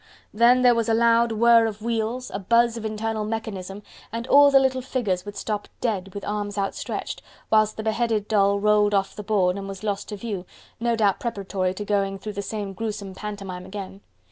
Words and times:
Then 0.33 0.63
there 0.63 0.73
was 0.73 0.89
a 0.89 0.95
loud 0.95 1.31
whirr 1.31 1.67
of 1.67 1.83
wheels, 1.83 2.31
a 2.33 2.39
buzz 2.39 2.75
of 2.75 2.83
internal 2.85 3.23
mechanism, 3.23 3.83
and 4.11 4.25
all 4.25 4.49
the 4.49 4.57
little 4.57 4.81
figures 4.81 5.25
would 5.25 5.35
stop 5.35 5.67
dead 5.79 6.11
with 6.15 6.25
arms 6.25 6.57
outstretched, 6.57 7.21
whilst 7.51 7.77
the 7.77 7.83
beheaded 7.83 8.27
doll 8.27 8.59
rolled 8.59 8.95
off 8.95 9.15
the 9.15 9.21
board 9.21 9.59
and 9.59 9.67
was 9.67 9.83
lost 9.83 10.09
to 10.09 10.15
view, 10.17 10.43
no 10.79 10.95
doubt 10.95 11.19
preparatory 11.19 11.75
to 11.75 11.85
going 11.85 12.17
through 12.17 12.33
the 12.33 12.41
same 12.41 12.73
gruesome 12.73 13.13
pantomime 13.13 13.63
again. 13.63 14.01